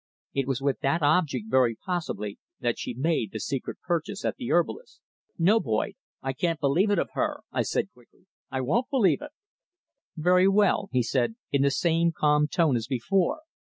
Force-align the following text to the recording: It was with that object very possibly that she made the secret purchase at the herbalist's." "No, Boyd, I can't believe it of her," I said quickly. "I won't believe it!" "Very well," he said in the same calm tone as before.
It 0.33 0.47
was 0.47 0.63
with 0.63 0.79
that 0.79 1.03
object 1.03 1.45
very 1.51 1.75
possibly 1.75 2.39
that 2.59 2.79
she 2.79 2.95
made 2.95 3.31
the 3.31 3.39
secret 3.39 3.77
purchase 3.81 4.25
at 4.25 4.35
the 4.37 4.51
herbalist's." 4.51 4.99
"No, 5.37 5.59
Boyd, 5.59 5.93
I 6.23 6.33
can't 6.33 6.59
believe 6.59 6.89
it 6.89 6.97
of 6.97 7.11
her," 7.13 7.41
I 7.51 7.61
said 7.61 7.93
quickly. 7.93 8.25
"I 8.49 8.61
won't 8.61 8.89
believe 8.89 9.21
it!" 9.21 9.29
"Very 10.17 10.47
well," 10.47 10.89
he 10.91 11.03
said 11.03 11.35
in 11.51 11.61
the 11.61 11.69
same 11.69 12.11
calm 12.17 12.47
tone 12.47 12.75
as 12.77 12.87
before. 12.87 13.41